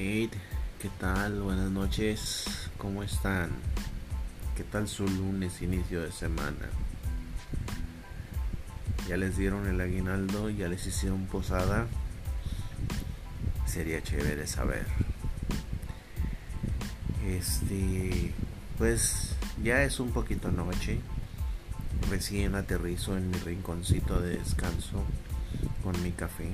Hey, 0.00 0.30
¿qué 0.80 0.88
tal? 1.00 1.42
Buenas 1.42 1.72
noches. 1.72 2.44
¿Cómo 2.76 3.02
están? 3.02 3.50
¿Qué 4.56 4.62
tal 4.62 4.86
su 4.86 5.08
lunes, 5.08 5.60
inicio 5.60 6.02
de 6.02 6.12
semana? 6.12 6.68
¿Ya 9.08 9.16
les 9.16 9.36
dieron 9.36 9.66
el 9.66 9.80
aguinaldo? 9.80 10.50
¿Ya 10.50 10.68
les 10.68 10.86
hicieron 10.86 11.26
posada? 11.26 11.88
Sería 13.66 14.00
chévere 14.00 14.46
saber. 14.46 14.86
Este, 17.26 18.32
pues 18.78 19.34
ya 19.64 19.82
es 19.82 19.98
un 19.98 20.12
poquito 20.12 20.52
noche. 20.52 21.00
Recién 22.08 22.54
aterrizo 22.54 23.16
en 23.16 23.32
mi 23.32 23.38
rinconcito 23.38 24.20
de 24.20 24.38
descanso 24.38 25.02
con 25.82 26.00
mi 26.04 26.12
café. 26.12 26.52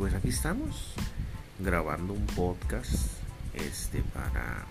Pues 0.00 0.14
aquí 0.14 0.30
estamos 0.30 0.94
grabando 1.58 2.14
un 2.14 2.24
podcast 2.24 2.94
este 3.52 4.00
para 4.14 4.64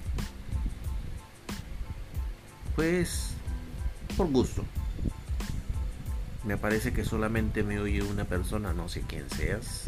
pues 2.75 3.35
por 4.17 4.27
gusto. 4.31 4.65
Me 6.45 6.57
parece 6.57 6.93
que 6.93 7.05
solamente 7.05 7.61
me 7.61 7.79
oye 7.79 8.02
una 8.02 8.25
persona, 8.25 8.73
no 8.73 8.89
sé 8.89 9.03
quién 9.07 9.29
seas. 9.29 9.83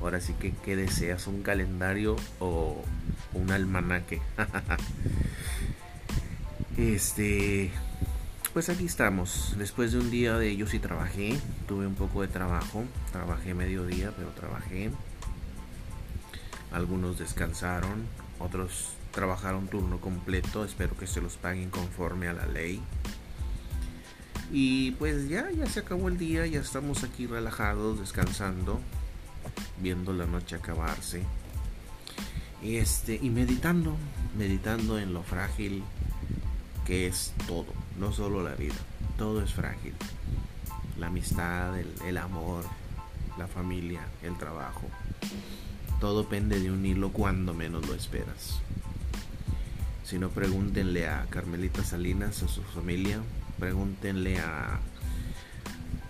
Ahora 0.00 0.22
sí 0.22 0.32
que 0.32 0.54
qué 0.64 0.74
deseas, 0.74 1.26
un 1.26 1.42
calendario 1.42 2.16
o 2.40 2.82
un 3.34 3.50
almanaque. 3.50 4.22
este 6.78 7.70
pues 8.54 8.70
aquí 8.70 8.86
estamos. 8.86 9.54
Después 9.58 9.92
de 9.92 9.98
un 9.98 10.10
día 10.10 10.38
de 10.38 10.48
ellos 10.48 10.72
y 10.72 10.78
trabajé. 10.78 11.38
Tuve 11.66 11.86
un 11.86 11.94
poco 11.94 12.22
de 12.22 12.28
trabajo. 12.28 12.84
Trabajé 13.12 13.54
mediodía, 13.54 14.12
pero 14.16 14.30
trabajé. 14.30 14.90
Algunos 16.72 17.18
descansaron. 17.18 18.06
Otros 18.38 18.94
trabajaron 19.12 19.68
turno 19.68 20.00
completo. 20.00 20.64
Espero 20.64 20.96
que 20.96 21.06
se 21.06 21.20
los 21.20 21.36
paguen 21.36 21.70
conforme 21.70 22.28
a 22.28 22.32
la 22.32 22.46
ley. 22.46 22.80
Y 24.52 24.92
pues 24.92 25.28
ya, 25.28 25.50
ya 25.50 25.66
se 25.66 25.80
acabó 25.80 26.08
el 26.08 26.18
día. 26.18 26.46
Ya 26.46 26.60
estamos 26.60 27.04
aquí 27.04 27.26
relajados, 27.26 28.00
descansando. 28.00 28.80
Viendo 29.80 30.12
la 30.12 30.26
noche 30.26 30.56
acabarse. 30.56 31.22
Este, 32.62 33.18
y 33.20 33.30
meditando. 33.30 33.96
Meditando 34.36 34.98
en 34.98 35.14
lo 35.14 35.22
frágil 35.22 35.84
que 36.84 37.06
es 37.06 37.32
todo, 37.46 37.66
no 37.98 38.12
solo 38.12 38.42
la 38.42 38.54
vida, 38.54 38.74
todo 39.18 39.42
es 39.42 39.52
frágil. 39.52 39.94
La 40.98 41.08
amistad, 41.08 41.78
el, 41.78 42.16
amor, 42.16 42.64
la 43.36 43.46
familia, 43.46 44.00
el 44.22 44.36
trabajo. 44.38 44.88
Todo 46.00 46.28
pende 46.28 46.60
de 46.60 46.70
un 46.70 46.84
hilo 46.86 47.10
cuando 47.10 47.54
menos 47.54 47.86
lo 47.86 47.94
esperas. 47.94 48.60
Si 50.04 50.18
no, 50.18 50.28
pregúntenle 50.28 51.08
a 51.08 51.26
Carmelita 51.30 51.82
Salinas, 51.82 52.42
a 52.42 52.48
su 52.48 52.62
familia, 52.62 53.20
pregúntenle 53.58 54.38
a, 54.38 54.78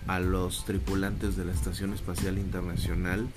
a 0.07 0.19
los 0.19 0.65
tripulantes 0.65 1.35
de 1.35 1.45
la 1.45 1.53
Estación 1.53 1.93
Espacial 1.93 2.37
Internacional, 2.37 3.27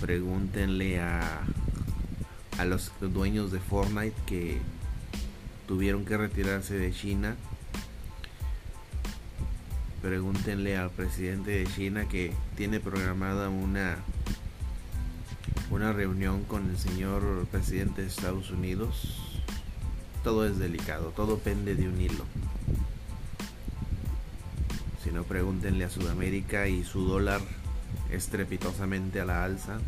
pregúntenle 0.00 1.00
a, 1.00 1.42
a 2.58 2.64
los 2.64 2.92
dueños 3.00 3.50
de 3.52 3.60
Fortnite 3.60 4.16
que 4.26 4.58
tuvieron 5.66 6.04
que 6.04 6.16
retirarse 6.16 6.76
de 6.76 6.92
China. 6.92 7.36
Pregúntenle 10.08 10.78
al 10.78 10.88
presidente 10.88 11.50
de 11.50 11.66
China 11.66 12.08
que 12.08 12.32
tiene 12.56 12.80
programada 12.80 13.50
una 13.50 13.98
una 15.70 15.92
reunión 15.92 16.44
con 16.44 16.70
el 16.70 16.78
señor 16.78 17.46
presidente 17.50 18.00
de 18.00 18.08
Estados 18.08 18.50
Unidos. 18.50 19.18
Todo 20.24 20.46
es 20.46 20.58
delicado, 20.58 21.12
todo 21.14 21.36
pende 21.36 21.74
de 21.74 21.86
un 21.86 22.00
hilo. 22.00 22.24
Si 25.04 25.10
no, 25.10 25.24
pregúntenle 25.24 25.84
a 25.84 25.90
Sudamérica 25.90 26.68
y 26.68 26.84
su 26.84 27.04
dólar 27.04 27.42
estrepitosamente 28.10 29.20
a 29.20 29.26
la 29.26 29.44
alza, 29.44 29.78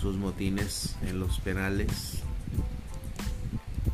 sus 0.00 0.16
motines 0.16 0.96
en 1.02 1.20
los 1.20 1.38
penales, 1.40 2.22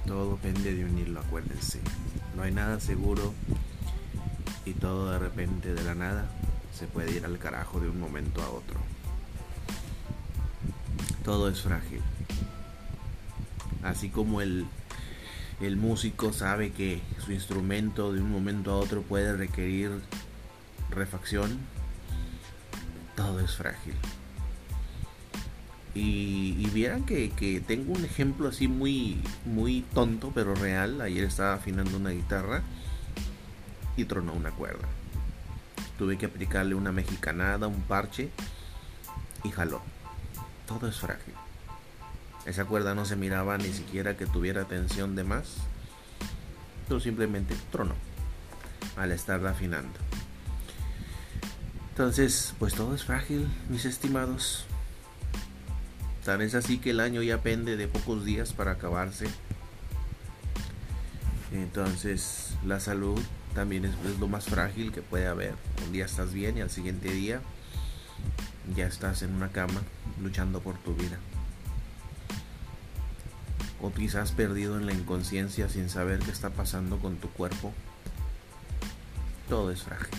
todo 0.06 0.36
pende 0.36 0.76
de 0.76 0.84
un 0.84 0.96
hilo, 0.96 1.19
acuérdense. 1.19 1.80
No 2.36 2.44
hay 2.44 2.52
nada 2.52 2.78
seguro 2.78 3.34
y 4.65 4.72
todo 4.72 5.10
de 5.10 5.19
repente 5.19 5.75
de 5.75 5.82
la 5.82 5.94
nada 5.94 6.26
se 6.72 6.87
puede 6.87 7.12
ir 7.12 7.25
al 7.25 7.38
carajo 7.38 7.81
de 7.81 7.88
un 7.88 7.98
momento 7.98 8.43
a 8.43 8.50
otro. 8.50 8.81
Todo 11.25 11.48
es 11.48 11.60
frágil. 11.62 12.00
Así 13.82 14.10
como 14.10 14.41
el, 14.41 14.66
el 15.60 15.76
músico 15.76 16.32
sabe 16.32 16.72
que 16.72 17.00
su 17.25 17.32
instrumento 17.32 18.12
de 18.12 18.20
un 18.20 18.31
momento 18.31 18.72
a 18.72 18.76
otro 18.76 19.03
puede 19.03 19.37
requerir 19.37 19.91
refacción, 20.91 21.59
todo 23.16 23.41
es 23.41 23.54
frágil. 23.56 23.94
Y, 25.93 26.69
vieran 26.70 27.04
que, 27.04 27.62
tengo 27.66 27.93
un 27.93 28.04
ejemplo 28.04 28.49
así 28.49 28.69
muy, 28.69 29.20
muy 29.44 29.82
tonto, 29.93 30.31
pero 30.32 30.54
real. 30.54 31.00
Ayer 31.00 31.25
estaba 31.25 31.54
afinando 31.54 31.97
una 31.97 32.10
guitarra 32.10 32.62
y 34.00 34.05
tronó 34.05 34.33
una 34.33 34.50
cuerda. 34.50 34.88
Tuve 35.99 36.16
que 36.16 36.27
aplicarle 36.27 36.75
una 36.75 36.93
mexicanada, 36.93 37.66
un 37.66 37.83
parche 37.83 38.31
y 39.44 39.50
jaló. 39.50 39.83
Todo 40.66 40.88
es 40.88 40.99
frágil. 40.99 41.34
Esa 42.47 42.65
cuerda 42.65 42.94
no 42.94 43.05
se 43.05 43.16
miraba 43.16 43.59
ni 43.59 43.72
siquiera 43.72 44.16
que 44.16 44.27
tuviera 44.27 44.65
tensión 44.65 45.15
de 45.15 45.25
más, 45.25 45.56
pero 46.88 47.00
simplemente 47.00 47.55
tronó 47.71 47.94
al 48.97 49.12
estar 49.12 49.44
afinando. 49.47 49.99
Entonces, 51.91 52.55
pues 52.59 52.75
todo 52.75 52.94
es 52.94 53.05
frágil, 53.05 53.47
mis 53.69 53.84
estimados. 53.84 54.65
Tan 56.25 56.41
es 56.41 56.55
así 56.55 56.78
que 56.78 56.91
el 56.91 57.00
año 57.00 57.22
ya 57.22 57.43
pende 57.43 57.77
de 57.77 57.88
pocos 57.88 58.25
días 58.25 58.53
para 58.53 58.72
acabarse. 58.72 59.27
Entonces 61.53 62.55
la 62.65 62.78
salud 62.78 63.21
también 63.55 63.84
es, 63.84 63.94
lo 64.19 64.28
más 64.28 64.44
frágil 64.44 64.93
que 64.93 65.03
puede 65.03 65.27
haber. 65.27 65.55
Un 65.84 65.93
día 65.93 66.05
estás 66.05 66.33
bien 66.33 66.56
y 66.56 66.61
al 66.61 66.71
siguiente 66.71 67.11
día 67.11 67.41
ya 68.77 68.87
estás 68.87 69.22
en 69.22 69.34
una 69.34 69.49
cama 69.49 69.83
luchando 70.22 70.61
por 70.61 70.77
tu 70.78 70.94
vida. 70.94 71.19
O 73.83 73.93
quizás 73.93 74.33
perdido 74.33 74.78
en 74.78 74.87
la 74.87 74.93
inconsciencia 74.93 75.69
sin 75.69 75.88
saber 75.88 76.21
qué 76.21 76.31
está 76.31 76.50
pasando 76.50 76.99
con 76.99 77.16
tu 77.16 77.28
cuerpo. 77.31 77.72
Todo 79.49 79.72
es 79.72 79.82
frágil. 79.82 80.19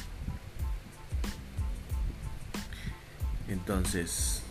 Entonces, 3.48 4.42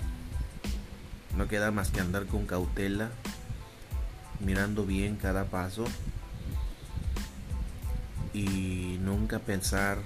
no 1.36 1.48
queda 1.48 1.70
más 1.70 1.90
que 1.90 2.00
andar 2.00 2.26
con 2.26 2.46
cautela, 2.46 3.10
mirando 4.40 4.86
bien 4.86 5.16
cada 5.16 5.44
paso 5.44 5.84
y 8.32 8.98
nunca 9.00 9.38
pensar, 9.38 9.98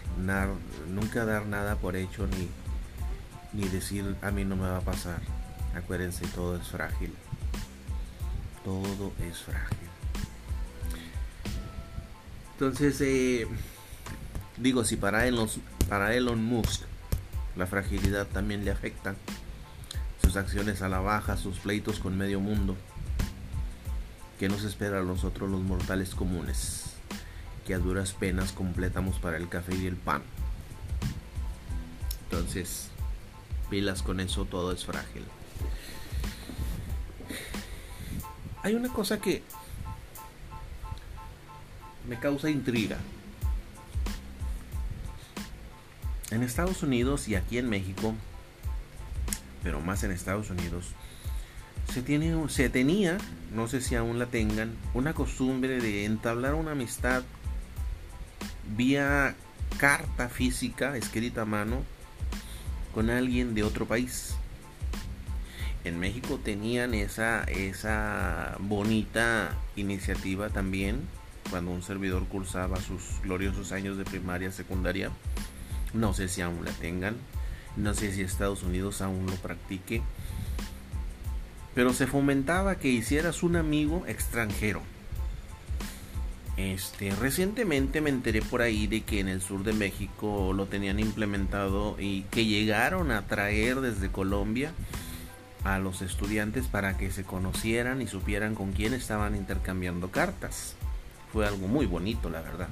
nunca 0.89 1.25
dar 1.25 1.47
nada 1.47 1.77
por 1.77 1.97
hecho 1.97 2.27
ni, 2.27 2.49
ni 3.53 3.69
decir 3.69 4.17
a 4.23 4.31
mí 4.31 4.45
no 4.45 4.57
me 4.57 4.69
va 4.69 4.79
a 4.79 4.83
pasar. 4.83 5.21
Acuérdense, 5.75 6.27
todo 6.29 6.57
es 6.57 6.69
frágil. 6.69 7.13
Todo 8.65 9.13
es 9.21 9.39
frágil. 9.39 9.89
Entonces, 12.53 13.01
eh, 13.01 13.47
digo, 14.57 14.85
si 14.85 14.97
para 14.97 15.27
Elon, 15.27 15.49
para 15.89 16.15
Elon 16.15 16.43
Musk 16.43 16.83
la 17.57 17.67
fragilidad 17.67 18.27
también 18.27 18.65
le 18.65 18.71
afecta, 18.71 19.15
acciones 20.37 20.83
a 20.83 20.89
la 20.89 21.01
baja, 21.01 21.37
sus 21.37 21.59
pleitos 21.59 21.99
con 21.99 22.17
medio 22.17 22.41
mundo. 22.41 22.77
que 24.39 24.49
nos 24.49 24.65
espera 24.65 24.99
a 24.99 25.03
nosotros 25.03 25.49
los 25.49 25.61
mortales 25.61 26.15
comunes? 26.15 26.84
Que 27.67 27.75
a 27.75 27.79
duras 27.79 28.13
penas 28.13 28.53
completamos 28.53 29.19
para 29.19 29.37
el 29.37 29.49
café 29.49 29.75
y 29.75 29.87
el 29.87 29.97
pan. 29.97 30.23
Entonces, 32.25 32.89
pilas 33.71 34.03
con 34.03 34.21
eso, 34.21 34.45
todo 34.45 34.73
es 34.73 34.85
frágil. 34.85 35.25
Hay 38.63 38.75
una 38.75 38.89
cosa 38.89 39.21
que 39.21 39.43
me 42.09 42.19
causa 42.19 42.51
intriga. 42.51 42.99
En 46.31 46.43
Estados 46.43 46.83
Unidos 46.83 47.29
y 47.29 47.37
aquí 47.37 47.59
en 47.59 47.69
México 47.69 48.15
pero 49.65 49.81
más 49.81 50.05
en 50.05 50.13
Estados 50.13 50.51
Unidos, 50.51 50.91
se, 51.93 52.03
tiene, 52.03 52.49
se 52.51 52.69
tenía, 52.69 53.17
no 53.53 53.67
sé 53.67 53.81
si 53.81 53.97
aún 53.97 54.19
la 54.19 54.27
tengan, 54.27 54.77
una 54.93 55.15
costumbre 55.15 55.81
de 55.81 56.05
entablar 56.05 56.55
una 56.55 56.73
amistad 56.73 57.25
vía 58.77 59.35
carta 59.79 60.29
física 60.29 60.97
escrita 60.97 61.43
a 61.43 61.45
mano 61.45 61.83
con 62.95 63.11
alguien 63.11 63.55
de 63.55 63.63
otro 63.63 63.87
país. 63.87 64.37
En 65.85 65.99
México 65.99 66.41
tenían 66.43 66.95
esa, 66.95 67.45
esa 67.45 68.57
bonita 68.61 69.55
iniciativa 69.77 70.49
también 70.49 71.03
cuando 71.51 71.73
un 71.73 71.83
servidor 71.83 72.27
cursaba 72.27 72.81
sus 72.81 73.21
gloriosos 73.23 73.73
años 73.73 73.99
de 73.99 74.05
primaria, 74.05 74.51
secundaria. 74.51 75.11
No 75.93 76.15
sé 76.15 76.29
si 76.29 76.41
aún 76.41 76.65
la 76.65 76.73
tengan, 76.73 77.17
no 77.77 77.95
sé 77.95 78.13
si 78.13 78.23
Estados 78.23 78.63
Unidos 78.63 79.03
aún 79.03 79.27
lo 79.27 79.35
practique, 79.37 80.03
pero 81.75 81.93
se 81.93 82.07
fomentaba 82.07 82.77
que 82.77 82.89
hicieras 82.89 83.43
un 83.43 83.57
amigo 83.57 84.05
extranjero. 84.07 84.81
Este, 86.57 87.11
recientemente 87.17 88.01
me 88.01 88.11
enteré 88.11 88.41
por 88.41 88.63
ahí 88.63 88.87
de 88.87 89.03
que 89.03 89.19
en 89.19 89.29
el 89.29 89.43
sur 89.43 89.65
de 89.65 89.73
México 89.73 90.53
lo 90.55 90.67
tenían 90.67 91.01
implementado 91.01 91.97
y 91.99 92.23
que 92.31 92.47
llegaron 92.47 93.11
a 93.11 93.27
traer 93.27 93.81
desde 93.81 94.11
Colombia 94.11 94.73
a 95.65 95.79
los 95.79 96.03
estudiantes 96.03 96.69
para 96.69 96.97
que 96.97 97.11
se 97.11 97.25
conocieran 97.25 98.03
y 98.03 98.07
supieran 98.07 98.55
con 98.55 98.73
quién 98.73 98.95
estaban 98.95 99.35
intercambiando 99.35 100.11
cartas. 100.11 100.77
Fue 101.33 101.47
algo 101.47 101.67
muy 101.67 101.87
bonito, 101.87 102.31
la 102.31 102.43
verdad. 102.43 102.69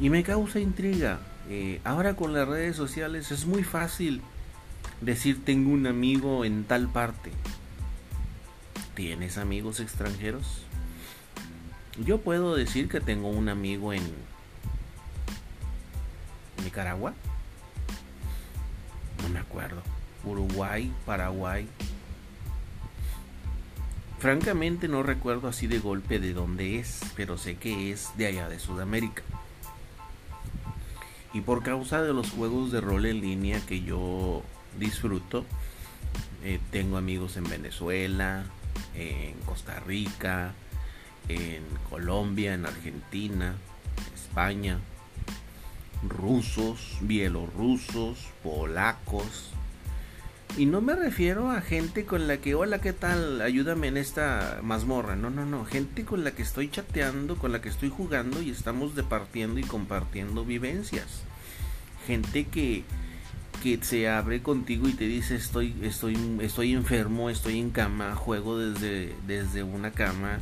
Y 0.00 0.10
me 0.10 0.24
causa 0.24 0.58
intriga. 0.58 1.20
Eh, 1.48 1.80
ahora 1.84 2.14
con 2.14 2.32
las 2.32 2.48
redes 2.48 2.74
sociales 2.74 3.30
es 3.30 3.46
muy 3.46 3.62
fácil 3.62 4.22
decir 5.00 5.44
tengo 5.44 5.70
un 5.70 5.86
amigo 5.86 6.44
en 6.44 6.64
tal 6.64 6.88
parte. 6.88 7.30
¿Tienes 8.94 9.38
amigos 9.38 9.78
extranjeros? 9.78 10.64
Yo 11.98 12.20
puedo 12.20 12.54
decir 12.54 12.88
que 12.88 13.00
tengo 13.00 13.28
un 13.28 13.48
amigo 13.48 13.92
en 13.92 14.02
Nicaragua. 16.64 17.14
No 19.22 19.28
me 19.28 19.40
acuerdo. 19.40 19.82
Uruguay, 20.24 20.92
Paraguay. 21.04 21.66
Francamente 24.18 24.86
no 24.86 25.02
recuerdo 25.02 25.48
así 25.48 25.66
de 25.66 25.78
golpe 25.78 26.18
de 26.18 26.34
dónde 26.34 26.78
es, 26.78 27.00
pero 27.16 27.38
sé 27.38 27.56
que 27.56 27.90
es 27.90 28.10
de 28.16 28.26
allá 28.26 28.48
de 28.48 28.58
Sudamérica. 28.58 29.22
Y 31.32 31.40
por 31.40 31.62
causa 31.62 32.02
de 32.02 32.12
los 32.12 32.30
juegos 32.30 32.70
de 32.70 32.80
rol 32.80 33.06
en 33.06 33.20
línea 33.20 33.60
que 33.64 33.82
yo 33.82 34.42
disfruto, 34.78 35.46
eh, 36.44 36.60
tengo 36.70 36.96
amigos 36.96 37.36
en 37.36 37.44
Venezuela, 37.44 38.44
en 38.94 39.34
Costa 39.46 39.80
Rica, 39.80 40.52
en 41.28 41.62
Colombia, 41.88 42.54
en 42.54 42.66
Argentina, 42.66 43.54
España, 44.14 44.78
rusos, 46.08 46.98
bielorrusos, 47.00 48.18
polacos. 48.42 49.50
Y 50.56 50.66
no 50.66 50.80
me 50.80 50.96
refiero 50.96 51.50
a 51.50 51.60
gente 51.60 52.04
con 52.04 52.26
la 52.26 52.38
que, 52.38 52.54
hola, 52.54 52.80
¿qué 52.80 52.92
tal? 52.92 53.40
Ayúdame 53.40 53.86
en 53.88 53.96
esta 53.96 54.58
mazmorra. 54.62 55.14
No, 55.14 55.30
no, 55.30 55.46
no. 55.46 55.64
Gente 55.64 56.04
con 56.04 56.24
la 56.24 56.32
que 56.32 56.42
estoy 56.42 56.68
chateando, 56.68 57.36
con 57.36 57.52
la 57.52 57.60
que 57.60 57.68
estoy 57.68 57.88
jugando 57.88 58.42
y 58.42 58.50
estamos 58.50 58.96
departiendo 58.96 59.60
y 59.60 59.62
compartiendo 59.62 60.44
vivencias. 60.44 61.22
Gente 62.06 62.46
que, 62.46 62.82
que 63.62 63.78
se 63.82 64.08
abre 64.08 64.42
contigo 64.42 64.88
y 64.88 64.92
te 64.92 65.04
dice 65.04 65.36
estoy, 65.36 65.76
estoy, 65.82 66.18
estoy 66.40 66.72
enfermo, 66.72 67.30
estoy 67.30 67.60
en 67.60 67.70
cama, 67.70 68.16
juego 68.16 68.58
desde, 68.58 69.14
desde 69.28 69.62
una 69.62 69.92
cama 69.92 70.40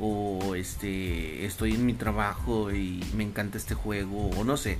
o 0.00 0.54
este 0.54 1.44
estoy 1.46 1.74
en 1.74 1.86
mi 1.86 1.94
trabajo 1.94 2.72
y 2.72 3.04
me 3.16 3.24
encanta 3.24 3.58
este 3.58 3.74
juego 3.74 4.30
o 4.30 4.44
no 4.44 4.56
sé. 4.56 4.78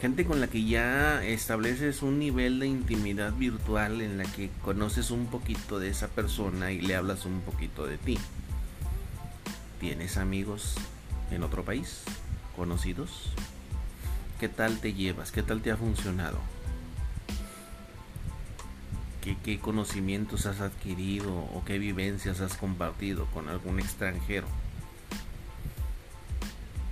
Gente 0.00 0.26
con 0.26 0.40
la 0.40 0.48
que 0.48 0.64
ya 0.64 1.24
estableces 1.24 2.02
un 2.02 2.18
nivel 2.18 2.60
de 2.60 2.66
intimidad 2.66 3.32
virtual 3.32 4.02
en 4.02 4.18
la 4.18 4.24
que 4.24 4.50
conoces 4.62 5.10
un 5.10 5.26
poquito 5.26 5.78
de 5.78 5.88
esa 5.88 6.08
persona 6.08 6.72
y 6.72 6.80
le 6.80 6.94
hablas 6.94 7.24
un 7.24 7.40
poquito 7.40 7.86
de 7.86 7.96
ti. 7.96 8.18
Tienes 9.80 10.18
amigos 10.18 10.74
en 11.30 11.42
otro 11.42 11.64
país 11.64 12.02
conocidos 12.56 13.30
qué 14.38 14.48
tal 14.48 14.78
te 14.78 14.92
llevas 14.92 15.32
qué 15.32 15.42
tal 15.42 15.62
te 15.62 15.70
ha 15.70 15.76
funcionado 15.76 16.38
qué, 19.32 19.58
conocimientos 19.58 20.46
has 20.46 20.60
adquirido 20.60 21.32
o 21.32 21.62
qué 21.64 21.78
vivencias 21.78 22.40
has 22.40 22.56
compartido 22.56 23.26
con 23.26 23.48
algún 23.48 23.80
extranjero. 23.80 24.46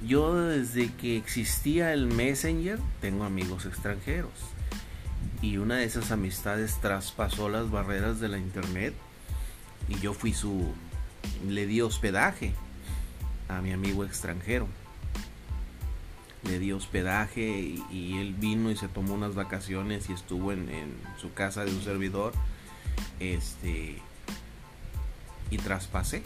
Yo 0.06 0.34
desde 0.34 0.92
que 0.94 1.16
existía 1.16 1.92
el 1.92 2.06
Messenger 2.06 2.78
tengo 3.00 3.24
amigos 3.24 3.66
extranjeros 3.66 4.32
y 5.40 5.58
una 5.58 5.76
de 5.76 5.84
esas 5.84 6.10
amistades 6.10 6.78
traspasó 6.80 7.48
las 7.48 7.70
barreras 7.70 8.18
de 8.18 8.28
la 8.28 8.38
internet 8.38 8.94
y 9.88 9.98
yo 10.00 10.12
fui 10.12 10.32
su 10.32 10.72
le 11.46 11.66
di 11.66 11.80
hospedaje 11.80 12.52
a 13.48 13.60
mi 13.60 13.72
amigo 13.72 14.04
extranjero 14.04 14.66
le 16.44 16.58
di 16.58 16.72
hospedaje 16.72 17.76
y, 17.90 18.16
él 18.18 18.34
vino 18.34 18.70
y 18.70 18.76
se 18.76 18.88
tomó 18.88 19.14
unas 19.14 19.34
vacaciones 19.34 20.10
y 20.10 20.12
estuvo 20.12 20.52
en, 20.52 20.68
su 21.20 21.32
casa 21.32 21.64
de 21.64 21.72
un 21.72 21.82
servidor. 21.82 22.32
Este. 23.20 23.98
Y 25.50 25.58
traspasé. 25.58 26.22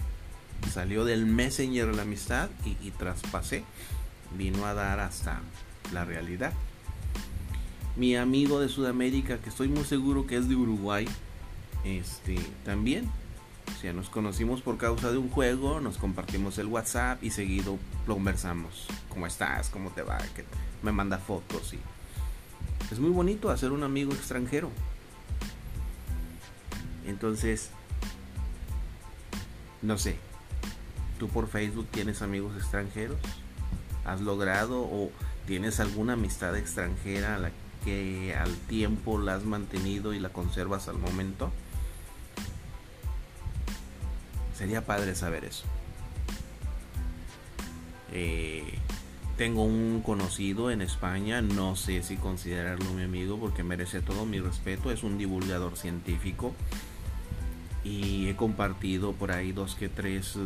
Salió 0.72 1.04
del 1.04 1.26
Messenger 1.26 1.94
la 1.94 2.02
amistad 2.02 2.48
y, 2.64 2.76
y 2.86 2.90
traspasé. 2.92 3.64
Vino 4.36 4.66
a 4.66 4.74
dar 4.74 5.00
hasta 5.00 5.40
la 5.92 6.04
realidad. 6.04 6.52
Mi 7.96 8.16
amigo 8.16 8.60
de 8.60 8.68
Sudamérica, 8.68 9.38
que 9.38 9.48
estoy 9.48 9.68
muy 9.68 9.84
seguro 9.84 10.26
que 10.26 10.36
es 10.36 10.48
de 10.48 10.54
Uruguay, 10.54 11.06
este, 11.84 12.36
también 12.64 13.08
o 13.74 13.80
sea, 13.80 13.92
nos 13.92 14.08
conocimos 14.08 14.62
por 14.62 14.78
causa 14.78 15.10
de 15.10 15.18
un 15.18 15.28
juego, 15.28 15.80
nos 15.80 15.98
compartimos 15.98 16.58
el 16.58 16.66
WhatsApp 16.66 17.22
y 17.22 17.30
seguido 17.30 17.78
conversamos. 18.06 18.86
¿Cómo 19.08 19.26
estás? 19.26 19.68
¿Cómo 19.70 19.90
te 19.90 20.02
va? 20.02 20.18
Que 20.34 20.44
me 20.82 20.92
manda 20.92 21.18
fotos 21.18 21.74
y 21.74 21.78
es 22.90 23.00
muy 23.00 23.10
bonito 23.10 23.50
hacer 23.50 23.72
un 23.72 23.82
amigo 23.82 24.12
extranjero. 24.12 24.70
Entonces, 27.06 27.70
no 29.82 29.98
sé, 29.98 30.16
tú 31.18 31.28
por 31.28 31.48
Facebook 31.48 31.86
tienes 31.90 32.22
amigos 32.22 32.56
extranjeros, 32.56 33.18
has 34.04 34.20
logrado 34.20 34.82
o 34.82 35.10
tienes 35.46 35.80
alguna 35.80 36.14
amistad 36.14 36.56
extranjera 36.56 37.36
a 37.36 37.38
la 37.38 37.50
que 37.84 38.34
al 38.34 38.54
tiempo 38.68 39.18
la 39.18 39.34
has 39.34 39.44
mantenido 39.44 40.12
y 40.14 40.18
la 40.18 40.30
conservas 40.30 40.88
al 40.88 40.98
momento. 40.98 41.52
Sería 44.56 44.86
padre 44.86 45.14
saber 45.14 45.44
eso. 45.44 45.64
Eh, 48.12 48.78
tengo 49.36 49.64
un 49.64 50.00
conocido 50.02 50.70
en 50.70 50.80
España, 50.80 51.42
no 51.42 51.76
sé 51.76 52.02
si 52.02 52.16
considerarlo 52.16 52.90
mi 52.92 53.02
amigo 53.02 53.38
porque 53.38 53.62
merece 53.62 54.00
todo 54.00 54.24
mi 54.24 54.40
respeto, 54.40 54.90
es 54.90 55.02
un 55.02 55.18
divulgador 55.18 55.76
científico 55.76 56.54
y 57.84 58.28
he 58.28 58.36
compartido 58.36 59.12
por 59.12 59.30
ahí 59.30 59.52
dos 59.52 59.74
que 59.74 59.90
tres 59.90 60.38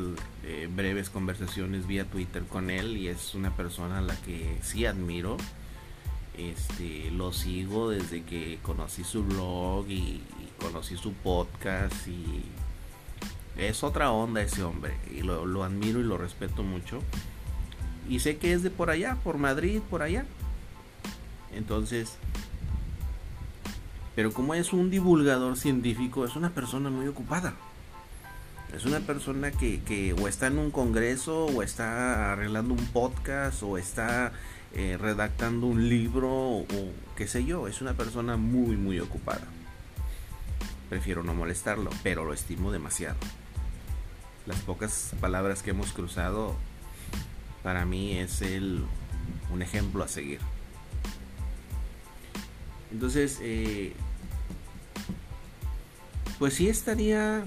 eh, 0.44 0.68
breves 0.74 1.08
conversaciones 1.08 1.86
vía 1.86 2.04
Twitter 2.04 2.42
con 2.42 2.68
él 2.68 2.96
y 2.96 3.06
es 3.06 3.36
una 3.36 3.54
persona 3.56 3.98
a 3.98 4.02
la 4.02 4.16
que 4.16 4.58
sí 4.62 4.86
admiro. 4.86 5.36
Este, 6.36 7.10
lo 7.12 7.32
sigo 7.32 7.90
desde 7.90 8.22
que 8.22 8.58
conocí 8.62 9.04
su 9.04 9.22
blog 9.24 9.88
y, 9.88 9.92
y 9.92 10.52
conocí 10.58 10.96
su 10.96 11.12
podcast 11.12 12.08
y 12.08 12.42
es 13.56 13.84
otra 13.84 14.10
onda 14.10 14.42
ese 14.42 14.62
hombre 14.62 14.96
y 15.10 15.22
lo, 15.22 15.64
admiro 15.64 16.00
y 16.00 16.04
lo 16.04 16.18
respeto 16.18 16.62
mucho. 16.62 17.00
Y 18.08 18.20
sé 18.20 18.38
que 18.38 18.52
es 18.52 18.62
de 18.62 18.70
por 18.70 18.90
allá, 18.90 19.16
por 19.22 19.38
Madrid, 19.38 19.80
por 19.88 20.02
allá. 20.02 20.24
Entonces, 21.54 22.16
pero 24.14 24.32
como 24.32 24.54
es 24.54 24.72
un 24.72 24.90
divulgador 24.90 25.56
científico, 25.56 26.24
es 26.24 26.36
una 26.36 26.50
persona 26.50 26.90
muy 26.90 27.06
ocupada. 27.06 27.54
Es 28.74 28.84
una 28.84 29.00
persona 29.00 29.50
que, 29.50 29.80
que 29.82 30.12
o 30.12 30.28
está 30.28 30.46
en 30.46 30.58
un 30.58 30.70
congreso, 30.70 31.46
o 31.46 31.62
está 31.62 32.32
arreglando 32.32 32.74
un 32.74 32.86
podcast, 32.86 33.62
o 33.62 33.78
está 33.78 34.32
eh, 34.74 34.96
redactando 34.98 35.66
un 35.66 35.88
libro, 35.88 36.30
o 36.30 36.66
qué 37.16 37.26
sé 37.26 37.44
yo. 37.44 37.66
Es 37.66 37.80
una 37.80 37.94
persona 37.94 38.36
muy, 38.36 38.76
muy 38.76 39.00
ocupada. 39.00 39.46
Prefiero 40.90 41.22
no 41.22 41.32
molestarlo, 41.32 41.88
pero 42.02 42.26
lo 42.26 42.34
estimo 42.34 42.70
demasiado 42.70 43.16
las 44.50 44.60
pocas 44.60 45.12
palabras 45.20 45.62
que 45.62 45.70
hemos 45.70 45.92
cruzado, 45.92 46.56
para 47.62 47.84
mí 47.84 48.18
es 48.18 48.42
el, 48.42 48.84
un 49.52 49.62
ejemplo 49.62 50.02
a 50.02 50.08
seguir. 50.08 50.40
Entonces, 52.90 53.38
eh, 53.42 53.92
pues 56.38 56.54
sí 56.54 56.68
estaría 56.68 57.46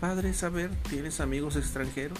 padre 0.00 0.32
saber, 0.32 0.70
¿tienes 0.88 1.20
amigos 1.20 1.56
extranjeros? 1.56 2.18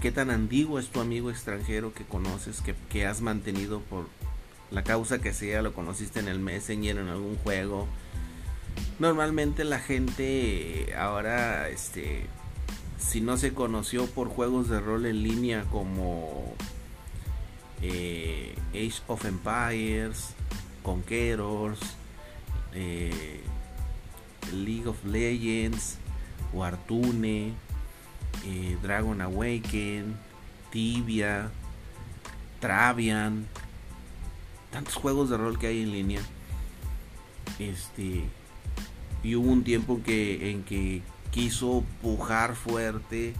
¿Qué 0.00 0.10
tan 0.10 0.30
antiguo 0.30 0.78
es 0.78 0.88
tu 0.88 1.00
amigo 1.00 1.30
extranjero 1.30 1.94
que 1.94 2.04
conoces, 2.04 2.60
que, 2.60 2.74
que 2.90 3.06
has 3.06 3.20
mantenido 3.20 3.80
por 3.80 4.08
la 4.70 4.82
causa 4.82 5.20
que 5.20 5.32
sea, 5.32 5.62
lo 5.62 5.72
conociste 5.72 6.18
en 6.18 6.26
el 6.26 6.40
Messenger, 6.40 6.98
en 6.98 7.08
algún 7.08 7.36
juego. 7.36 7.86
Normalmente 8.98 9.64
la 9.64 9.78
gente 9.78 10.94
ahora, 10.96 11.68
este, 11.68 12.26
si 12.98 13.20
no 13.20 13.36
se 13.36 13.52
conoció 13.52 14.06
por 14.06 14.28
juegos 14.28 14.70
de 14.70 14.80
rol 14.80 15.04
en 15.04 15.22
línea 15.22 15.64
como 15.70 16.54
eh, 17.82 18.54
Age 18.70 19.02
of 19.06 19.26
Empires, 19.26 20.30
Conquerors, 20.82 21.80
eh, 22.72 23.42
League 24.54 24.86
of 24.86 25.04
Legends, 25.04 25.98
Wartune, 26.54 27.52
eh, 28.46 28.78
Dragon 28.82 29.20
Awaken, 29.20 30.16
Tibia, 30.70 31.50
Travian, 32.60 33.46
tantos 34.70 34.94
juegos 34.94 35.28
de 35.28 35.36
rol 35.36 35.58
que 35.58 35.66
hay 35.66 35.82
en 35.82 35.92
línea. 35.92 36.20
Este 37.58 38.24
y 39.26 39.34
hubo 39.34 39.50
un 39.50 39.64
tiempo 39.64 40.00
que, 40.04 40.52
en 40.52 40.62
que 40.62 41.02
quiso 41.32 41.82
pujar 42.00 42.54
fuerte 42.54 43.34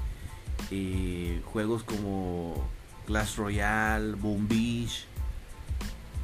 eh, 0.73 1.41
juegos 1.45 1.85
como 1.85 2.69
Clash 3.07 3.37
Royale, 3.37 4.17
Boom 4.17 4.49
Beach. 4.49 5.07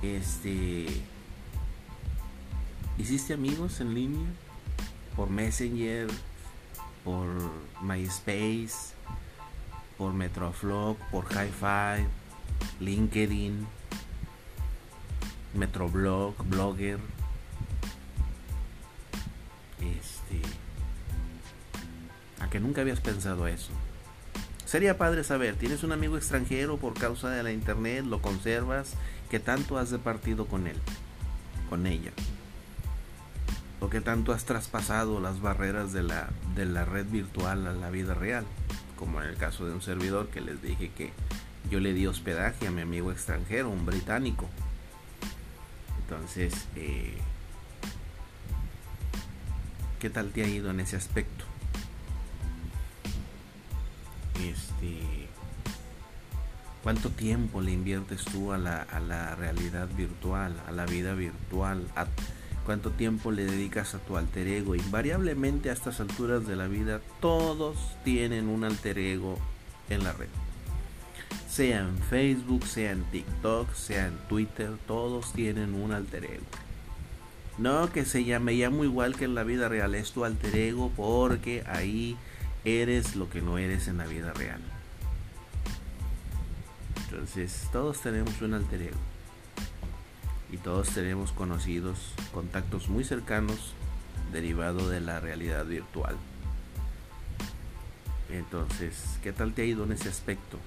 Este 0.03 0.89
¿Hiciste 2.99 3.35
amigos 3.35 3.81
en 3.81 3.95
línea? 3.95 4.27
Por 5.15 5.31
Messenger, 5.31 6.09
por 7.05 7.29
MySpace, 7.83 8.95
por 9.97 10.13
Metroflog, 10.13 10.97
por 11.13 11.27
HiFi, 11.27 12.05
LinkedIn, 12.81 13.65
Metroblog, 15.55 16.35
Blogger. 16.49 16.99
Este. 19.83 20.41
A 22.41 22.49
que 22.49 22.61
nunca 22.61 22.81
habías 22.81 23.01
pensado 23.01 23.47
eso. 23.47 23.73
Sería 24.65 24.97
padre 24.97 25.23
saber, 25.23 25.57
¿tienes 25.57 25.83
un 25.83 25.93
amigo 25.93 26.17
extranjero 26.17 26.79
por 26.79 26.95
causa 26.95 27.29
de 27.29 27.43
la 27.43 27.53
internet? 27.53 28.05
¿Lo 28.07 28.23
conservas? 28.23 28.95
¿Qué 29.31 29.39
tanto 29.39 29.77
has 29.77 29.91
departido 29.91 30.47
con 30.47 30.67
él? 30.67 30.77
Con 31.69 31.87
ella. 31.87 32.11
¿O 33.81 33.91
qué 33.91 34.01
tanto 34.01 34.33
has 34.33 34.45
traspasado 34.45 35.21
las 35.21 35.41
barreras 35.41 35.93
de 35.93 36.03
la, 36.03 36.31
de 36.55 36.67
la 36.67 36.85
red 36.85 37.07
virtual 37.07 37.67
a 37.67 37.73
la 37.73 37.91
vida 37.91 38.15
real? 38.15 38.45
Como 38.97 39.21
en 39.21 39.29
el 39.29 39.37
caso 39.37 39.67
de 39.67 39.75
un 39.75 39.83
servidor 39.83 40.29
que 40.29 40.41
les 40.41 40.63
dije 40.63 40.91
que 40.97 41.13
yo 41.71 41.81
le 41.81 41.93
di 41.93 42.07
hospedaje 42.07 42.67
a 42.67 42.71
mi 42.71 42.81
amigo 42.81 43.11
extranjero, 43.11 43.69
un 43.69 43.85
británico. 43.85 44.49
Entonces, 46.03 46.55
eh, 46.77 47.19
¿qué 50.03 50.11
tal 50.11 50.33
te 50.33 50.43
ha 50.43 50.49
ido 50.49 50.69
en 50.69 50.81
ese 50.81 50.97
aspecto? 50.97 51.45
Este, 54.35 55.29
¿Cuánto 56.83 57.11
tiempo 57.11 57.61
le 57.61 57.71
inviertes 57.71 58.25
tú 58.25 58.51
a 58.51 58.59
la, 58.59 58.83
a 58.83 58.99
la 58.99 59.37
realidad 59.37 59.89
virtual, 59.97 60.61
a 60.67 60.73
la 60.73 60.87
vida 60.87 61.15
virtual? 61.15 61.87
¿Cuánto 62.67 62.91
tiempo 62.91 63.31
le 63.31 63.45
dedicas 63.45 63.95
a 63.95 63.99
tu 63.99 64.17
alter 64.17 64.49
ego? 64.49 64.75
Invariablemente 64.75 65.71
a 65.71 65.73
estas 65.73 66.01
alturas 66.01 66.49
de 66.49 66.57
la 66.57 66.67
vida 66.67 67.01
todos 67.21 67.77
tienen 68.03 68.49
un 68.49 68.65
alter 68.65 68.99
ego 68.99 69.39
en 69.89 70.03
la 70.03 70.13
red. 70.15 70.29
Sea 71.49 71.79
en 71.79 71.97
Facebook, 71.99 72.67
sea 72.67 72.91
en 72.91 73.05
TikTok, 73.05 73.73
sea 73.73 74.09
en 74.09 74.19
Twitter, 74.29 74.73
todos 74.89 75.33
tienen 75.33 75.75
un 75.75 75.93
alter 75.93 76.25
ego. 76.25 76.72
No 77.59 77.93
que 77.93 78.05
se 78.05 78.25
llame, 78.25 78.55
llamo 78.55 78.85
igual 78.85 79.17
que 79.17 79.25
en 79.25 79.35
la 79.35 79.45
vida 79.45 79.69
real, 79.69 79.95
es 79.95 80.13
tu 80.13 80.25
alter 80.25 80.57
ego 80.57 80.91
porque 80.97 81.65
ahí 81.67 82.17
eres 82.65 83.17
lo 83.17 83.29
que 83.29 83.43
no 83.43 83.59
eres 83.59 83.89
en 83.89 83.99
la 83.99 84.07
vida 84.07 84.33
real. 84.33 84.61
Entonces, 86.97 87.69
todos 87.73 88.01
tenemos 88.01 88.41
un 88.41 88.55
alter 88.55 88.83
ego. 88.83 88.99
Y 90.51 90.57
todos 90.59 90.89
tenemos 90.91 91.33
conocidos, 91.33 91.99
contactos 92.33 92.89
muy 92.89 93.05
cercanos 93.05 93.75
derivado 94.33 94.89
de 94.89 95.01
la 95.01 95.21
realidad 95.21 95.65
virtual. 95.67 96.17
Entonces, 98.31 99.19
¿qué 99.23 99.33
tal 99.33 99.53
te 99.53 99.63
ha 99.63 99.65
ido 99.67 99.85
en 99.85 99.93
ese 99.93 100.09
aspecto? 100.09 100.59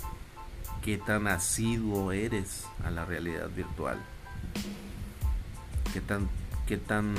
¿Qué 0.84 0.98
tan 1.00 1.27
asiduo 1.27 2.12
eres 2.12 2.65
a 2.84 2.92
la 2.92 3.06
realidad 3.06 3.50
virtual? 3.50 3.98
¿Qué 5.94 6.01
tan, 6.01 6.30
qué 6.67 6.77
tan 6.77 7.15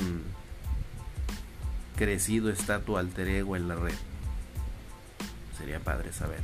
crecido 1.95 2.49
está 2.49 2.81
tu 2.81 2.97
alter 2.97 3.27
ego 3.27 3.55
en 3.55 3.67
la 3.67 3.75
red? 3.75 3.95
Sería 5.57 5.79
padre 5.79 6.13
saber. 6.13 6.41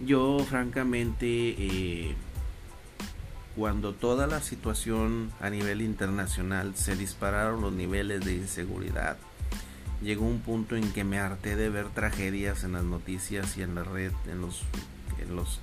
Yo 0.00 0.38
francamente, 0.48 1.26
eh, 1.26 2.14
cuando 3.56 3.94
toda 3.94 4.26
la 4.26 4.40
situación 4.40 5.32
a 5.40 5.48
nivel 5.48 5.80
internacional 5.80 6.74
se 6.76 6.96
dispararon 6.96 7.60
los 7.62 7.72
niveles 7.72 8.24
de 8.24 8.34
inseguridad, 8.34 9.16
llegó 10.02 10.26
un 10.26 10.40
punto 10.40 10.76
en 10.76 10.92
que 10.92 11.04
me 11.04 11.18
harté 11.18 11.56
de 11.56 11.70
ver 11.70 11.88
tragedias 11.88 12.64
en 12.64 12.72
las 12.72 12.84
noticias 12.84 13.56
y 13.56 13.62
en 13.62 13.76
la 13.76 13.84
red, 13.84 14.12
en 14.30 14.40
los, 14.40 14.62
en 15.20 15.36
los 15.36 15.60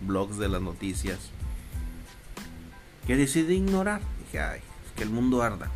blogs 0.00 0.38
de 0.38 0.48
las 0.48 0.62
noticias, 0.62 1.30
que 3.06 3.16
decidí 3.16 3.54
ignorar. 3.54 4.00
Dije, 4.24 4.40
ay, 4.40 4.60
que 4.96 5.02
el 5.02 5.10
mundo 5.10 5.42
arda 5.42 5.70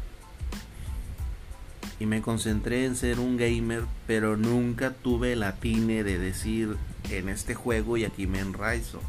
y 2.00 2.06
me 2.06 2.22
concentré 2.22 2.87
en 2.87 2.96
ser 2.96 3.20
un 3.20 3.37
gamer, 3.37 3.84
pero 4.06 4.38
nunca 4.38 4.94
tuve 4.94 5.37
la 5.37 5.56
tine 5.56 6.02
de 6.02 6.18
decir 6.18 6.78
en 7.10 7.28
este 7.28 7.54
juego 7.54 7.99
y 7.99 8.04
aquí 8.04 8.26
me 8.26 8.40
enraizo. 8.40 9.00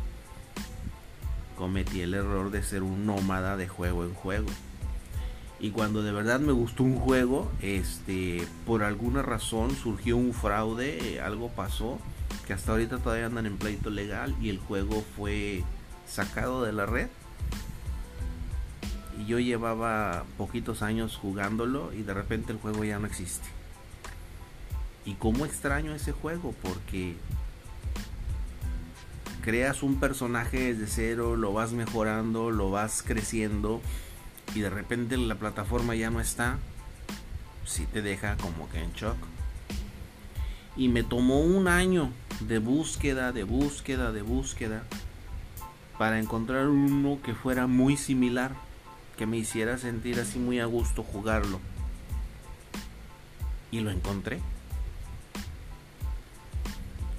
Cometí 1.58 2.02
el 2.02 2.14
error 2.14 2.52
de 2.52 2.62
ser 2.62 2.84
un 2.84 3.06
nómada 3.06 3.56
de 3.56 3.70
juego 3.70 4.04
en 4.04 4.14
juego. 4.14 4.48
Y 5.62 5.70
cuando 5.70 6.04
de 6.04 6.12
verdad 6.12 6.42
me 6.42 6.52
gustó 6.52 6.84
un 6.84 6.98
juego, 6.98 7.50
este, 7.62 8.46
por 8.66 8.84
alguna 8.84 9.22
razón 9.22 9.74
surgió 9.74 10.18
un 10.18 10.34
fraude, 10.34 11.22
algo 11.22 11.50
pasó, 11.50 11.98
que 12.46 12.52
hasta 12.52 12.74
ahorita 12.74 12.98
todavía 12.98 13.28
andan 13.28 13.46
en 13.46 13.58
pleito 13.58 13.90
legal 13.90 14.36
y 14.42 14.50
el 14.50 14.58
juego 14.58 15.02
fue 15.16 15.64
sacado 16.06 16.66
de 16.66 16.74
la 16.74 16.88
red 16.88 17.08
y 19.22 19.26
yo 19.26 19.40
llevaba 19.40 20.26
poquitos 20.38 20.82
años 20.82 21.18
jugándolo 21.18 21.94
y 21.94 22.02
de 22.02 22.14
repente 22.14 22.52
el 22.52 22.60
juego 22.60 22.84
ya 22.84 23.00
no 23.00 23.08
existe. 23.08 23.48
Y 25.06 25.14
cómo 25.14 25.46
extraño 25.46 25.94
ese 25.94 26.12
juego 26.12 26.54
porque 26.62 27.16
creas 29.44 29.84
un 29.84 30.00
personaje 30.00 30.74
desde 30.74 30.88
cero, 30.88 31.36
lo 31.36 31.54
vas 31.54 31.72
mejorando, 31.72 32.52
lo 32.52 32.72
vas 32.72 33.04
creciendo 33.06 33.82
y 34.56 34.62
de 34.62 34.70
repente 34.70 35.18
la 35.18 35.36
plataforma 35.36 35.96
ya 35.96 36.10
no 36.10 36.20
está, 36.20 36.58
si 37.66 37.86
te 37.86 38.02
deja 38.02 38.38
como 38.38 38.70
que 38.70 38.84
en 38.84 38.94
shock. 38.94 39.18
Y 40.76 40.88
me 40.88 41.04
tomó 41.04 41.42
un 41.42 41.68
año 41.68 42.12
de 42.40 42.60
búsqueda, 42.60 43.32
de 43.32 43.44
búsqueda, 43.44 44.12
de 44.12 44.22
búsqueda 44.22 44.84
para 45.98 46.20
encontrar 46.20 46.70
uno 46.70 47.20
que 47.24 47.36
fuera 47.36 47.68
muy 47.68 47.98
similar 47.98 48.71
que 49.22 49.28
me 49.28 49.38
hiciera 49.38 49.78
sentir 49.78 50.20
así 50.20 50.40
muy 50.40 50.60
a 50.60 50.66
gusto 50.66 51.04
jugarlo. 51.04 51.60
Y 53.70 53.82
lo 53.82 53.92
encontré. 53.92 54.40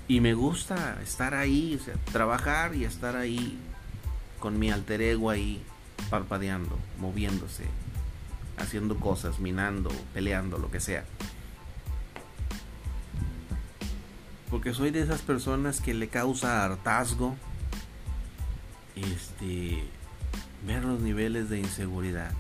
Y 0.08 0.18
me 0.18 0.34
gusta 0.34 0.98
estar 1.00 1.32
ahí, 1.32 1.80
trabajar 2.10 2.74
y 2.74 2.84
estar 2.84 3.14
ahí 3.14 3.56
con 4.40 4.58
mi 4.58 4.72
alter 4.72 5.00
ego 5.00 5.30
ahí 5.30 5.62
parpadeando, 6.10 6.76
moviéndose, 6.98 7.66
haciendo 8.58 8.98
cosas, 8.98 9.38
minando, 9.38 9.90
peleando, 10.12 10.58
lo 10.58 10.72
que 10.72 10.80
sea. 10.80 11.04
Porque 14.50 14.74
soy 14.74 14.90
de 14.90 15.02
esas 15.02 15.22
personas 15.22 15.80
que 15.80 15.94
le 15.94 16.08
causa 16.08 16.64
hartazgo 16.64 17.36
este 18.96 19.84
ver 20.66 20.84
los 20.84 21.00
niveles 21.00 21.48
de 21.50 21.58
inseguridad. 21.58 22.32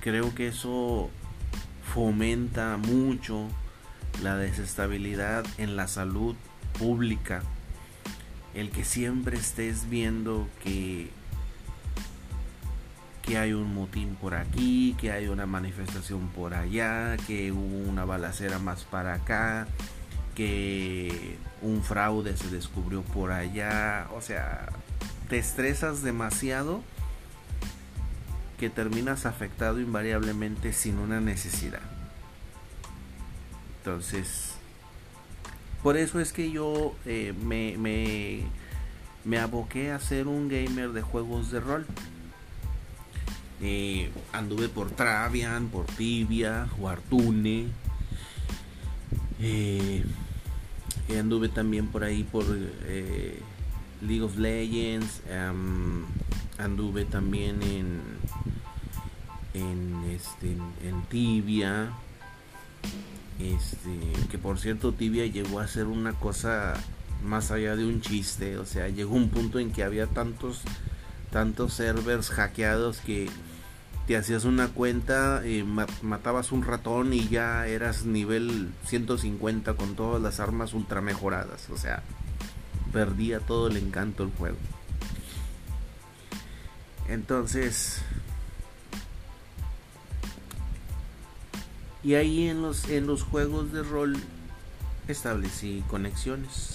Creo 0.00 0.34
que 0.34 0.48
eso 0.48 1.10
fomenta 1.92 2.76
mucho 2.76 3.48
la 4.22 4.36
desestabilidad 4.36 5.44
en 5.58 5.76
la 5.76 5.88
salud 5.88 6.36
pública. 6.78 7.42
El 8.54 8.70
que 8.70 8.84
siempre 8.84 9.36
estés 9.36 9.88
viendo 9.88 10.48
que 10.62 11.10
que 13.22 13.38
hay 13.38 13.52
un 13.52 13.72
motín 13.74 14.16
por 14.20 14.34
aquí, 14.34 14.96
que 14.98 15.12
hay 15.12 15.28
una 15.28 15.46
manifestación 15.46 16.28
por 16.30 16.54
allá, 16.54 17.16
que 17.28 17.52
hubo 17.52 17.88
una 17.88 18.04
balacera 18.04 18.58
más 18.58 18.84
para 18.84 19.14
acá, 19.14 19.68
que 20.34 21.38
un 21.62 21.82
fraude 21.82 22.36
se 22.36 22.48
descubrió 22.48 23.02
por 23.02 23.30
allá, 23.30 24.08
o 24.16 24.20
sea, 24.20 24.68
te 25.30 25.38
estresas 25.38 26.02
demasiado 26.02 26.82
que 28.58 28.68
terminas 28.68 29.26
afectado 29.26 29.80
invariablemente 29.80 30.72
sin 30.72 30.98
una 30.98 31.20
necesidad. 31.20 31.80
Entonces, 33.78 34.54
por 35.84 35.96
eso 35.96 36.18
es 36.18 36.32
que 36.32 36.50
yo 36.50 36.96
eh, 37.06 37.32
me, 37.44 37.78
me, 37.78 38.40
me, 39.24 39.38
aboqué 39.38 39.92
a 39.92 40.00
ser 40.00 40.26
un 40.26 40.48
gamer 40.48 40.90
de 40.90 41.00
juegos 41.00 41.52
de 41.52 41.60
rol. 41.60 41.86
Eh, 43.62 44.10
anduve 44.32 44.68
por 44.68 44.90
Travian, 44.90 45.68
por 45.68 45.86
Tibia, 45.86 46.68
Huartune. 46.76 47.68
Eh, 49.40 50.04
anduve 51.18 51.48
también 51.48 51.86
por 51.86 52.02
ahí 52.02 52.24
por 52.24 52.44
League 54.00 54.22
of 54.22 54.36
Legends. 54.36 55.22
anduve 56.58 57.04
también 57.04 57.62
en, 57.62 58.00
en, 59.54 60.10
este, 60.10 60.56
en 60.86 61.02
Tibia. 61.08 61.90
Este, 63.38 64.28
que 64.30 64.36
por 64.36 64.58
cierto 64.58 64.92
Tibia 64.92 65.24
llegó 65.26 65.60
a 65.60 65.66
ser 65.66 65.86
una 65.86 66.12
cosa 66.12 66.74
más 67.24 67.50
allá 67.50 67.74
de 67.74 67.86
un 67.86 68.00
chiste, 68.00 68.58
o 68.58 68.66
sea, 68.66 68.88
llegó 68.88 69.14
un 69.14 69.30
punto 69.30 69.58
en 69.58 69.72
que 69.72 69.82
había 69.82 70.06
tantos 70.06 70.60
tantos 71.30 71.74
servers 71.74 72.28
hackeados 72.30 72.98
que 72.98 73.28
te 74.06 74.16
hacías 74.16 74.44
una 74.44 74.68
cuenta, 74.68 75.46
y 75.46 75.62
matabas 76.02 76.50
un 76.50 76.64
ratón 76.64 77.12
y 77.12 77.28
ya 77.28 77.66
eras 77.68 78.04
nivel 78.04 78.70
150 78.86 79.74
con 79.74 79.94
todas 79.94 80.20
las 80.20 80.40
armas 80.40 80.74
ultra 80.74 81.00
mejoradas, 81.00 81.70
o 81.70 81.76
sea, 81.76 82.02
perdía 82.92 83.40
todo 83.40 83.68
el 83.68 83.76
encanto 83.76 84.24
del 84.24 84.34
juego. 84.34 84.58
Entonces, 87.08 88.02
Y 92.02 92.14
ahí 92.14 92.48
en 92.48 92.62
los, 92.62 92.88
en 92.88 93.06
los 93.06 93.22
juegos 93.22 93.72
de 93.72 93.82
rol 93.82 94.16
establecí 95.06 95.84
conexiones 95.88 96.72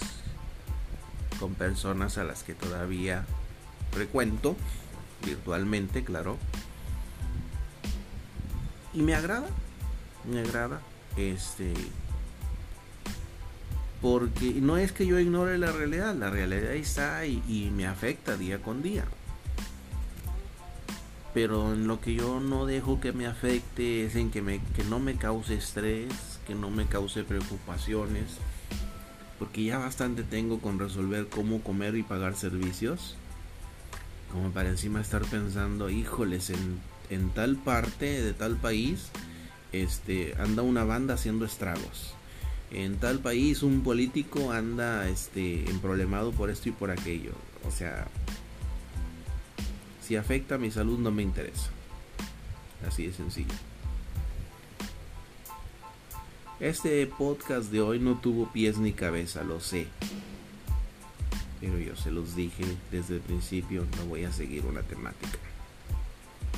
con 1.40 1.54
personas 1.54 2.16
a 2.16 2.24
las 2.24 2.44
que 2.44 2.54
todavía 2.54 3.26
frecuento 3.90 4.56
virtualmente, 5.24 6.04
claro. 6.04 6.38
Y 8.94 9.02
me 9.02 9.14
agrada, 9.14 9.48
me 10.30 10.40
agrada, 10.40 10.80
este, 11.16 11.74
porque 14.00 14.54
no 14.60 14.76
es 14.76 14.92
que 14.92 15.06
yo 15.06 15.18
ignore 15.18 15.58
la 15.58 15.72
realidad, 15.72 16.14
la 16.14 16.30
realidad 16.30 16.72
está 16.74 17.26
y, 17.26 17.42
y 17.48 17.70
me 17.74 17.86
afecta 17.86 18.36
día 18.36 18.62
con 18.62 18.82
día 18.82 19.04
pero 21.36 21.74
en 21.74 21.86
lo 21.86 22.00
que 22.00 22.14
yo 22.14 22.40
no 22.40 22.64
dejo 22.64 22.98
que 22.98 23.12
me 23.12 23.26
afecte 23.26 24.06
es 24.06 24.16
en 24.16 24.30
que, 24.30 24.40
no 24.88 24.98
me 24.98 25.16
cause 25.16 25.54
estrés, 25.54 26.10
que 26.46 26.54
no 26.54 26.70
me 26.70 26.86
cause 26.86 27.24
preocupaciones, 27.24 28.38
porque 29.38 29.62
ya 29.62 29.76
bastante 29.76 30.22
tengo 30.22 30.60
con 30.60 30.78
resolver 30.78 31.26
cómo 31.28 31.60
comer 31.60 31.94
y 31.94 32.02
pagar 32.02 32.36
servicios, 32.36 33.16
como 34.32 34.50
para 34.50 34.70
encima 34.70 35.02
estar 35.02 35.26
pensando, 35.26 35.90
híjoles, 35.90 36.48
en, 36.48 36.80
en 37.10 37.28
tal 37.28 37.56
parte 37.56 38.22
de 38.22 38.32
tal 38.32 38.56
país, 38.56 39.10
este, 39.72 40.34
anda 40.38 40.62
una 40.62 40.84
banda 40.84 41.12
haciendo 41.12 41.44
estragos. 41.44 42.15
En 42.70 42.96
tal 42.98 43.20
país 43.20 43.62
un 43.62 43.82
político 43.82 44.52
anda 44.52 45.08
este, 45.08 45.68
emproblemado 45.70 46.32
por 46.32 46.50
esto 46.50 46.68
y 46.68 46.72
por 46.72 46.90
aquello. 46.90 47.32
O 47.66 47.70
sea, 47.70 48.08
si 50.02 50.16
afecta 50.16 50.56
a 50.56 50.58
mi 50.58 50.70
salud 50.70 50.98
no 50.98 51.10
me 51.10 51.22
interesa. 51.22 51.70
Así 52.86 53.06
de 53.06 53.12
sencillo. 53.12 53.54
Este 56.58 57.06
podcast 57.06 57.70
de 57.70 57.82
hoy 57.82 57.98
no 57.98 58.18
tuvo 58.18 58.50
pies 58.50 58.78
ni 58.78 58.92
cabeza, 58.92 59.44
lo 59.44 59.60
sé. 59.60 59.86
Pero 61.60 61.78
yo 61.78 61.96
se 61.96 62.10
los 62.10 62.34
dije 62.34 62.64
desde 62.90 63.16
el 63.16 63.20
principio, 63.20 63.86
no 63.98 64.06
voy 64.06 64.24
a 64.24 64.32
seguir 64.32 64.64
una 64.64 64.82
temática. 64.82 65.38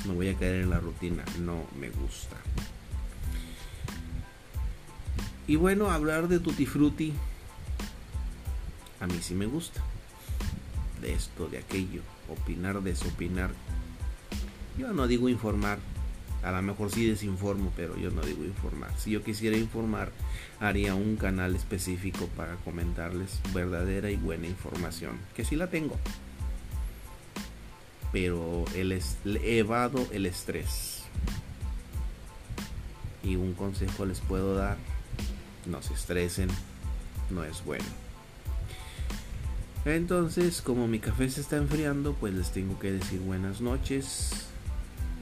No 0.05 0.13
voy 0.13 0.29
a 0.29 0.35
caer 0.35 0.61
en 0.61 0.69
la 0.69 0.79
rutina, 0.79 1.23
no 1.39 1.65
me 1.79 1.89
gusta. 1.89 2.37
Y 5.49 5.55
bueno, 5.55 5.89
hablar 5.89 6.27
de 6.27 6.39
Tutti 6.39 6.67
Frutti 6.67 7.11
a 8.99 9.07
mí 9.07 9.17
sí 9.19 9.33
me 9.33 9.47
gusta. 9.47 9.81
De 11.01 11.11
esto, 11.11 11.47
de 11.47 11.57
aquello 11.57 12.03
opinar, 12.29 12.83
desopinar. 12.83 13.49
Yo 14.77 14.93
no 14.93 15.07
digo 15.07 15.27
informar, 15.27 15.79
a 16.43 16.51
lo 16.51 16.61
mejor 16.61 16.91
sí 16.91 17.07
desinformo, 17.07 17.73
pero 17.75 17.97
yo 17.97 18.11
no 18.11 18.21
digo 18.21 18.45
informar. 18.45 18.91
Si 18.99 19.09
yo 19.09 19.23
quisiera 19.23 19.57
informar, 19.57 20.11
haría 20.59 20.93
un 20.93 21.15
canal 21.15 21.55
específico 21.55 22.27
para 22.37 22.55
comentarles 22.57 23.39
verdadera 23.51 24.11
y 24.11 24.17
buena 24.17 24.45
información, 24.45 25.17
que 25.35 25.45
sí 25.45 25.55
la 25.55 25.71
tengo. 25.71 25.97
Pero 28.11 28.65
el 28.75 29.01
evado 29.43 30.05
el 30.11 30.27
estrés. 30.27 31.05
Y 33.23 33.35
un 33.35 33.55
consejo 33.55 34.05
les 34.05 34.19
puedo 34.19 34.53
dar, 34.53 34.77
no 35.65 35.81
se 35.81 35.93
estresen, 35.93 36.49
no 37.29 37.43
es 37.43 37.63
bueno. 37.63 37.85
Entonces, 39.85 40.61
como 40.61 40.87
mi 40.87 40.99
café 40.99 41.29
se 41.29 41.41
está 41.41 41.57
enfriando, 41.57 42.13
pues 42.13 42.33
les 42.33 42.51
tengo 42.51 42.77
que 42.79 42.91
decir 42.91 43.19
buenas 43.21 43.61
noches. 43.61 44.47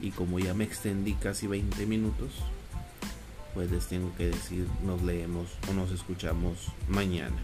Y 0.02 0.10
como 0.10 0.38
ya 0.38 0.54
me 0.54 0.64
extendí 0.64 1.14
casi 1.14 1.46
20 1.46 1.86
minutos, 1.86 2.30
pues 3.54 3.70
les 3.70 3.86
tengo 3.86 4.14
que 4.16 4.26
decir 4.26 4.66
nos 4.84 5.02
leemos 5.02 5.48
o 5.68 5.72
nos 5.72 5.90
escuchamos 5.90 6.72
mañana. 6.88 7.36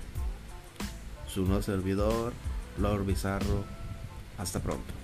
Su 1.28 1.46
no 1.46 1.62
servidor, 1.62 2.32
Lord 2.78 3.06
Bizarro. 3.06 3.64
Hasta 4.38 4.60
pronto. 4.60 5.03